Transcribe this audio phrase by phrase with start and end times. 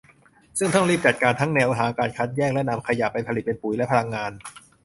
[0.57, 4.31] ซึ่งต้องรีบจัดการทั้งแนวทางการคัดแยก และ นำขยะไปผลิตเป็นปุ๋ยและพลังงาน